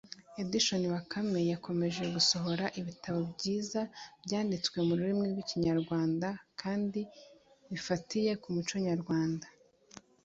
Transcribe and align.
Editions 0.41 0.87
Bakame 0.93 1.39
yakomeje 1.53 2.03
gusohora 2.15 2.65
ibitabo 2.79 3.19
byiza 3.35 3.81
byanditse 4.23 4.77
mu 4.87 4.93
rurimi 4.97 5.23
rw’Ikinyarwanda 5.31 6.27
kandi 6.61 7.01
bifatiye 7.71 8.31
ku 8.41 8.47
muco 8.55 8.75
nyarwanda 8.87 9.47